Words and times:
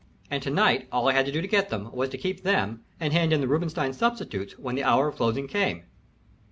And 0.31 0.41
to 0.41 0.49
night 0.49 0.87
all 0.91 1.07
I 1.07 1.13
had 1.13 1.27
to 1.27 1.31
do 1.31 1.43
to 1.43 1.47
get 1.47 1.69
them 1.69 1.91
was 1.91 2.09
to 2.09 2.17
keep 2.17 2.41
them 2.41 2.83
and 2.99 3.13
hand 3.13 3.33
in 3.33 3.39
the 3.39 3.45
Robinstein 3.47 3.93
substitutes 3.93 4.57
when 4.57 4.73
the 4.73 4.83
hour 4.83 5.07
of 5.09 5.15
closing 5.15 5.47
came." 5.47 5.83